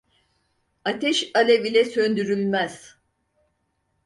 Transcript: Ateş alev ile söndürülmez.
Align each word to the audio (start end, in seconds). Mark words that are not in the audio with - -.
Ateş 0.85 1.31
alev 1.35 1.63
ile 1.65 1.85
söndürülmez. 1.85 2.95